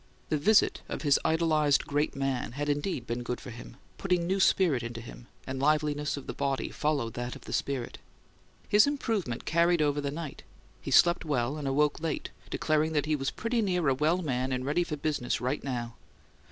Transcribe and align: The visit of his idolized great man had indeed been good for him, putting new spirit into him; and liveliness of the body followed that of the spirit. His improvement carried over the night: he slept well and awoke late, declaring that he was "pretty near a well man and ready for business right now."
The 0.29 0.37
visit 0.39 0.81
of 0.89 1.03
his 1.03 1.19
idolized 1.23 1.85
great 1.85 2.15
man 2.15 2.53
had 2.53 2.69
indeed 2.69 3.05
been 3.05 3.21
good 3.21 3.39
for 3.39 3.51
him, 3.51 3.77
putting 3.99 4.25
new 4.25 4.39
spirit 4.39 4.81
into 4.81 4.99
him; 4.99 5.27
and 5.45 5.59
liveliness 5.59 6.17
of 6.17 6.25
the 6.25 6.33
body 6.33 6.69
followed 6.71 7.13
that 7.13 7.35
of 7.35 7.43
the 7.43 7.53
spirit. 7.53 7.99
His 8.67 8.87
improvement 8.87 9.45
carried 9.45 9.79
over 9.79 10.01
the 10.01 10.09
night: 10.09 10.41
he 10.81 10.89
slept 10.89 11.23
well 11.23 11.55
and 11.55 11.67
awoke 11.67 12.01
late, 12.01 12.31
declaring 12.49 12.93
that 12.93 13.05
he 13.05 13.15
was 13.15 13.29
"pretty 13.29 13.61
near 13.61 13.87
a 13.89 13.93
well 13.93 14.23
man 14.23 14.51
and 14.51 14.65
ready 14.65 14.83
for 14.83 14.97
business 14.97 15.39
right 15.39 15.63
now." 15.63 15.93